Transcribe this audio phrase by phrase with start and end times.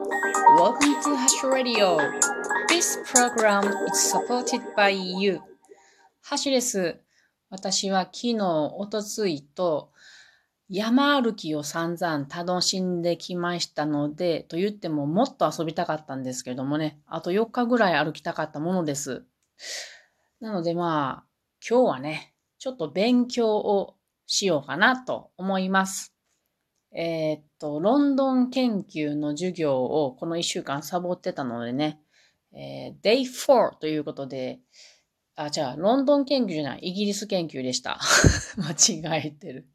[0.00, 1.98] Welcome to Hash Radio.
[2.68, 5.42] This program is supported by you.
[6.22, 6.98] ハシです。
[7.50, 8.38] 私は昨日、
[8.78, 9.92] おとついと
[10.70, 19.26] 山歩きを散々楽しんできましたので、と言ってももっと遊びたかったんですけどもね、あと4日ぐらい歩きたかったものです。
[20.40, 21.28] なのでまあ、
[21.68, 23.96] 今日はね、ちょっと勉強を
[24.26, 26.14] しようかなと思います。
[26.92, 32.00] えー、っと、ロンドン研究の授業をこの1週間サボってたのでね、
[32.52, 34.58] えー、Day4 ということで、
[35.36, 37.98] あ、じゃあ、ロンドン研究じゃない、イギリス研究でした。
[38.58, 39.68] 間違えてる。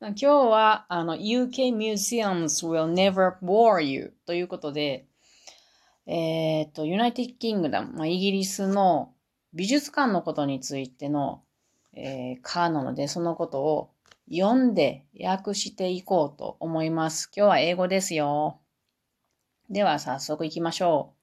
[0.00, 5.06] 今日は、あの、UK Museums will never bore you ということで、
[6.06, 9.14] えっ、と、 United Kingdom、まあ、イギリスの
[9.54, 11.42] 美術館のことについての、
[11.94, 13.90] えー、科なので、そのことを
[14.30, 17.30] 読んで訳していこうと思います。
[17.36, 18.60] 今日は英語ですよ。
[19.70, 21.14] では、早速行きましょ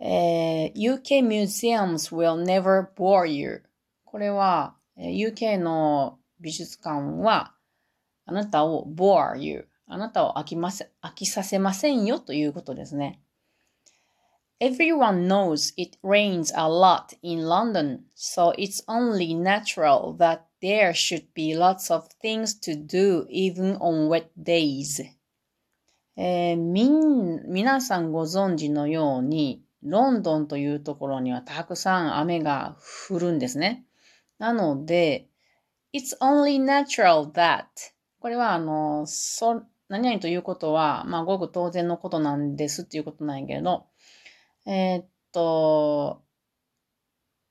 [0.00, 0.04] う。
[0.04, 3.62] えー、UK Museums will never bore you.
[4.04, 7.54] これは、UK の美術館は、
[8.26, 13.20] あなたを bore you あなたを飽きませ飽きさせませんよということですね。
[14.58, 21.54] Everyone knows it rains a lot in London, so it's only natural that there should be
[21.54, 25.04] lots of things to do even on wet days.
[26.16, 32.76] えー、みん、皆さんご存知のように、ロンドンというところにはたくさん雨が
[33.08, 33.84] 降るんですね。
[34.38, 35.28] なので、
[35.92, 37.64] it's only natural that
[38.20, 43.86] これは、あの、そ、何々ということは、まあ、ごく当然のことなんですっていうことなんやけど、
[44.64, 46.22] えー、っと、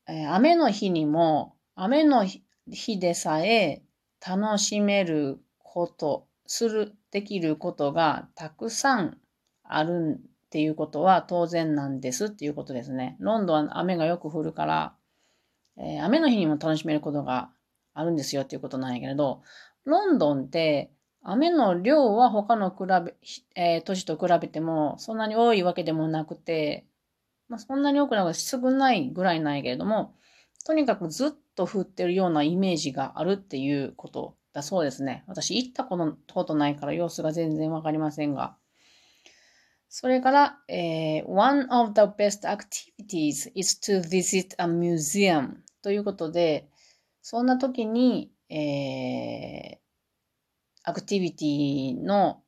[0.08, 3.84] えー、雨の日にも、雨の日日でさえ
[4.26, 9.18] 楽しめること、する、できることがたくさん
[9.64, 13.16] あるっていうことは当然なんですっていうことですね。
[13.20, 14.94] ロンドンは雨がよく降るから、
[15.78, 17.52] えー、雨の日にも楽しめることが
[17.94, 19.44] あるんですよっていうことなんやけれど、
[19.86, 20.92] ロンドンって
[21.24, 23.16] 雨の量は他の比べ、
[23.56, 26.86] えー、都市と比べてもそんなに多いわけでもなくて、
[27.48, 30.16] まあ、そんなに多くなく少ないぐらいなんやけれども、
[30.64, 35.24] とにかくずっと降ってるようなイメージがあるっていうことだそうですね。
[35.28, 38.58] 私行ったことないから様子が全然わかりませんが。
[39.94, 46.70] それから、えー、one of the best activities is to visit a museum ということで、
[47.22, 49.80] そんな時に、えー、
[50.84, 52.42] アクティビティの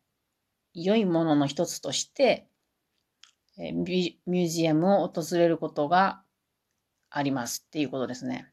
[0.73, 2.47] 良いものの一つとして、
[3.57, 6.22] えー、ミュージアムを訪れることが
[7.13, 8.47] ありますっていうことですね。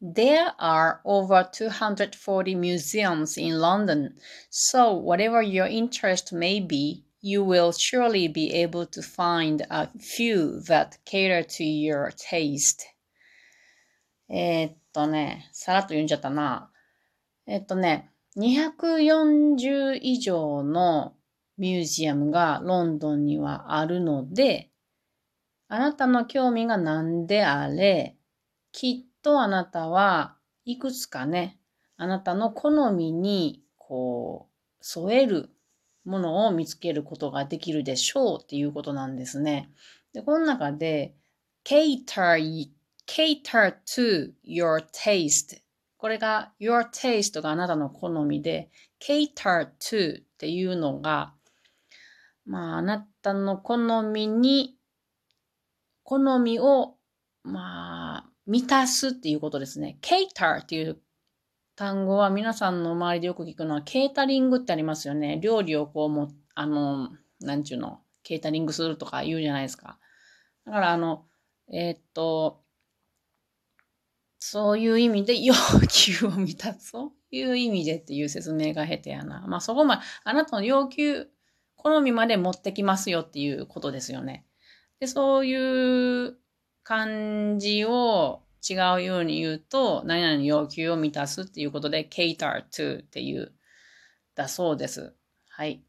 [0.00, 4.14] There are over 240 museums in London,
[4.50, 10.60] so whatever your interest may be, you will surely be able to find a few
[10.68, 12.84] that cater to your taste.
[14.28, 16.70] えっとね、さらっと読んじゃったな。
[17.46, 21.14] えっとね、240以上の
[21.56, 24.70] ミュージアムがロンドンにはあるので、
[25.68, 28.16] あなたの興味が何であれ、
[28.72, 31.58] きっとあなたはいくつかね、
[31.96, 35.50] あなたの好みにこう添える
[36.04, 39.70] ものを見つけることができるでしょうっていうことなんですね。
[40.12, 41.14] で、この中で
[41.64, 42.70] cater
[43.06, 45.58] cater to your taste
[45.98, 51.34] これが your taste があなたの好みで cater to っていうのが
[52.46, 54.77] まああなたの好みに
[56.08, 56.94] 好みを
[57.42, 59.98] まあ満たすっていうことですね。
[60.00, 61.02] cater っていう
[61.76, 65.38] 単語は皆さんの周りでよく聞くのはケータリングってありますよね。
[65.42, 67.10] 料理をこうも、あの、
[67.40, 69.98] なんちゅうの、ケータリングするとか言うじゃないですか。
[70.64, 71.26] だからあの、
[71.70, 72.62] えー、っと、
[74.38, 75.52] そういう意味で 要
[75.90, 76.88] 求を満たす。
[76.88, 79.44] そういう意味でっていう説明が下手やな。
[79.46, 81.28] まあそこまであなたの要求、
[81.76, 84.47] 好みまで持ってきますよっていうことですよね。
[85.00, 86.36] で、そういう
[86.82, 93.52] 感じを違うように言うと、何々の要求を満たすっていうことで、cater to っていう
[94.34, 95.14] だそうです。
[95.48, 95.82] はい。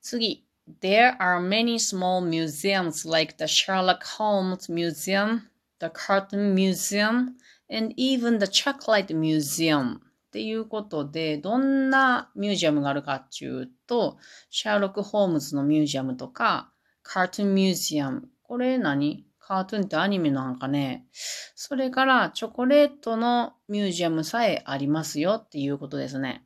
[0.00, 0.44] 次。
[0.80, 5.42] There are many small museums like the Sherlock Holmes Museum,
[5.78, 7.34] the Cartoon Museum,
[7.70, 10.00] and even the Chocolate Museum っ
[10.32, 14.16] ていうことで、どんなミュージアムがあるかっていうと、
[14.48, 16.72] シャーロック・ホームズのミュージアムとか、
[17.04, 18.28] カートゥーンミュージアム。
[18.42, 19.24] これ何？
[19.38, 21.06] カートゥーンってアニメなんかね。
[21.12, 26.44] それからチョコレートのミュージアムさえありますよっていうことですね。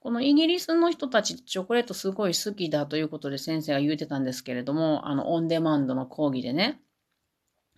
[0.00, 6.80] このイギリスの人たちチョコレートすごい好きだということで先生が言うてたんですけれども、あの、オンデマンドの講義でね。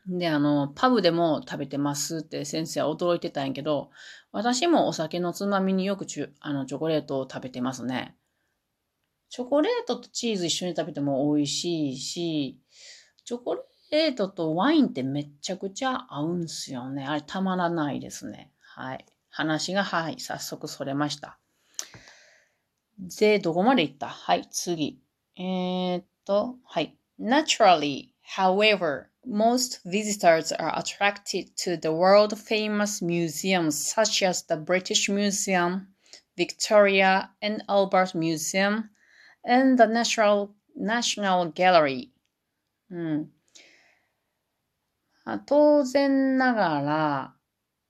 [0.06, 3.90] で、あの、パブでも食べてますって先生は驚いてたんやけど、
[4.30, 8.14] 私もお酒のつまみによくチュあのチョコレートを食べてますね。
[9.30, 12.58] チョコレートとチーズ一緒に食べても美味しいし、
[13.24, 17.06] チョコレートとワインってめちゃくちゃ合うんすよね。
[17.06, 18.50] あれたまらないですね。
[18.60, 19.06] はい。
[19.30, 21.38] 話が、はい、早速それました。
[22.98, 25.00] で、どこまで行ったはい、次。
[25.36, 26.96] えー、っと、はい。
[27.20, 35.86] Naturally, however, most visitors are attracted to the world famous museums such as the British Museum,
[36.36, 38.90] Victoria and Albert Museum,
[39.44, 42.08] and the National, National Gallery.
[42.90, 43.30] うん。
[45.24, 47.34] あ当然ながら、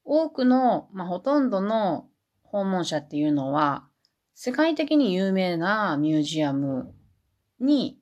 [0.05, 2.09] 多くの、まあ、ほとんどの
[2.43, 3.87] 訪問者っていうのは、
[4.35, 6.95] 世界的に有名なミュージアム
[7.61, 7.99] に、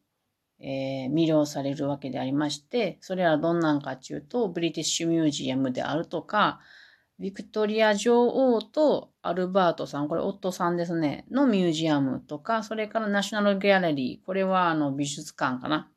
[0.60, 6.60] えー、魅了されるわけでありまして、それはどんなんかっていうと、ブリティッシュミュージアムであるとか、
[7.18, 15.90] ビクトリア女王とアルバートさん、これ夫さんですね、のミュージアムとか、それからナショナルギャラリー、これはあの美術館かな。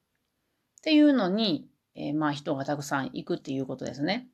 [0.79, 4.29] っていうのに、えー、まあ人がたくさん行くっていうことですね。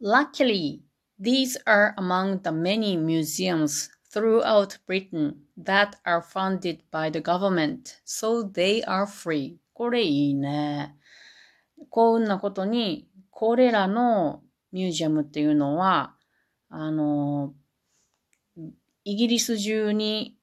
[0.00, 0.80] Luckily,
[1.20, 8.42] these are among the many museums throughout Britain that are funded by the government, so
[8.42, 9.56] they are free.
[9.74, 10.96] これいいね。
[11.90, 16.16] 幸運なことに、これらのミュージアムっていうのは、
[16.68, 17.54] あの、
[19.04, 20.36] イギリス中に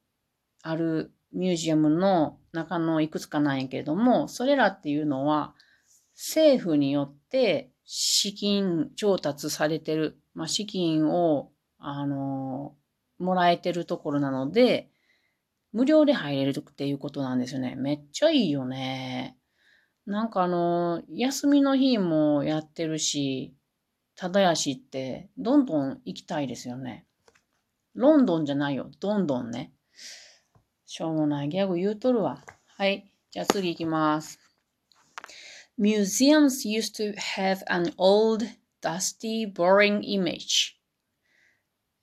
[0.62, 5.54] あるミュージアムの中のいくつかなんやけれども、それらっていうのは、
[6.14, 12.74] 政府によって資金調達されてる、まあ、資金を、あの、
[13.18, 14.90] もらえてるところなので、
[15.72, 17.76] 無料で入れるっていうことなんですよね。
[17.76, 19.36] めっちゃいいよね。
[20.06, 23.54] なんかあの、休みの日もやってるし、
[24.20, 27.06] ただやしって、どんどん行きたいですよね。
[27.94, 28.90] ロンドンじゃないよ。
[29.00, 29.72] どんどんね。
[30.84, 32.44] しょうもないギャグ言うとるわ。
[32.66, 33.10] はい。
[33.30, 34.38] じゃあ次行きます。
[35.78, 38.44] Museums used to have an old,
[38.82, 40.74] dusty, boring image.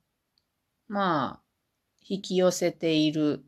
[0.89, 1.43] まあ、
[2.05, 3.45] 引き寄せている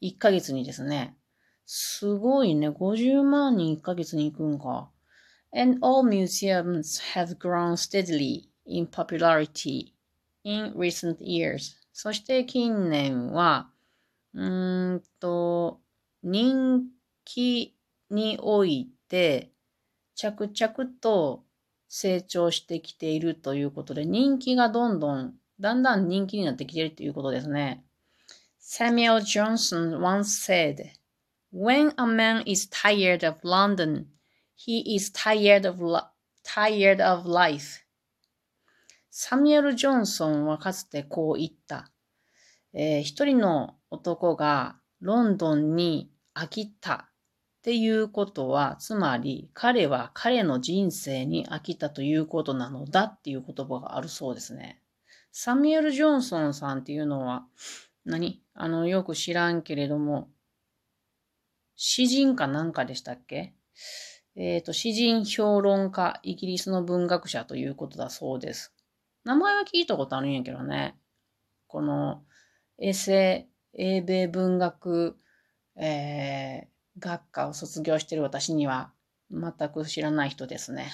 [0.00, 1.16] 1ヶ月にですね。
[1.64, 2.68] すごいね。
[2.68, 4.90] 50万人1ヶ月に行くんか。
[5.52, 9.94] And all museums have grown steadily in popularity
[10.44, 11.76] in recent years.
[11.92, 13.70] そして近年は、
[14.34, 15.80] うーんと、
[16.22, 16.84] 人
[17.24, 17.74] 気
[18.10, 19.52] において、
[20.14, 21.44] 着々と
[21.88, 27.85] 成長してきているということで、人気がどんどん、だんだん人気になってきているということですね。
[28.68, 30.90] Samuel Johnson once said,
[31.52, 34.08] When a man is tired of London,
[34.56, 35.80] he is tired of,
[36.42, 37.84] tired of life.
[39.08, 41.92] サミュエル・ジョンソンはかつてこう言った。
[42.72, 47.08] えー、一人の男がロンドンに飽きた
[47.58, 54.82] っていうことは、つまり彼は彼の人生に飽きたということなのだっていう言葉があるそうですね。
[55.30, 57.46] サミュエル・ジョンソンさんっていうのは
[58.06, 60.30] 何、あの、よく知らんけれども、
[61.74, 63.54] 詩人かなんかでしたっけ？
[64.36, 68.72] えっ、ー、と、詩人評論家、イギリスの文学者ということだそうです。
[69.24, 70.96] 名前は聞いたことあるんやけどね。
[71.66, 72.22] この、
[72.78, 75.18] エセ、英米文学、
[75.74, 78.92] えー、学科を卒業してる私には
[79.30, 80.92] 全く知らない人ですね。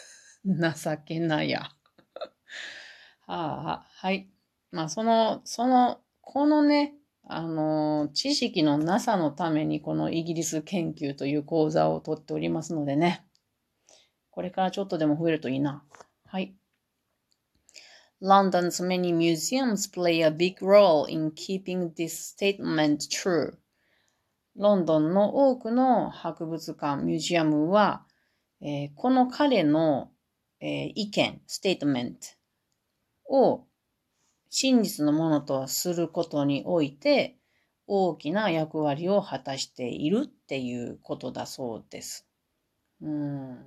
[0.46, 1.60] 情けないや。
[3.26, 4.30] はあ、はい。
[4.70, 6.94] まあ、その、その、このね、
[7.26, 13.24] あの、知識のなさのためにこのイギリス研究という講座をとっておりますのでね。
[14.30, 15.84] これからちょっとでも増えるといいな。
[16.26, 16.54] はい。
[18.20, 23.54] London's many museums play a big role in keeping this statement true.
[24.56, 28.06] ロンドンの多くの博物館、ミュージアムは、
[28.60, 30.10] えー、この彼の、
[30.60, 32.28] えー、意見、ステートメント
[33.28, 33.66] を
[34.56, 37.36] 真実のものとすることにおいて
[37.88, 42.24] 大きな役割を果たしているっていうことだそうです。
[43.02, 43.58] うん。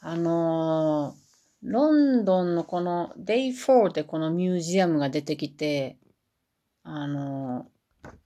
[0.00, 5.98] あのー、ロンドンのこの Day4 でこのミュージアムが出てきて、
[6.82, 7.66] あの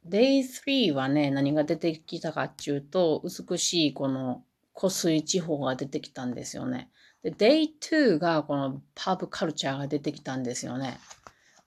[0.07, 4.45] ー、Day3 はね、何が出てきたかっていうと、美しいこの
[4.75, 6.93] 湖水地方が出てきたんですよね。
[7.25, 11.01] で、Day2 がこのパブカルチャーが出てきたんですよね。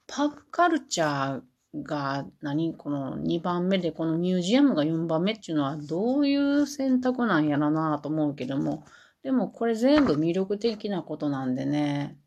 [0.06, 2.76] パブカルチャーが何？
[2.76, 8.86] この2番目でこのミュージアムが4番目っていうのはどういう選択なんやろなと思うけども、
[9.24, 12.18] でもこれ全部魅力的なことなんでね、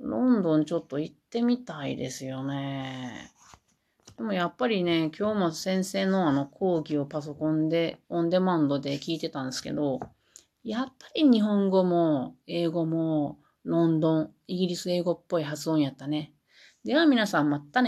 [0.00, 3.30] ロンドンちょっと行ってみたいですよね。
[4.16, 10.00] でもやっぱりね、今日も先生のあの講義をパソコンでオンデマンドで聞いてたんですけど、
[10.62, 16.32] やっぱり日本語も英語もロンドン、イギリス英語っぽい発音やったね。
[16.84, 17.70] では皆さんまたね。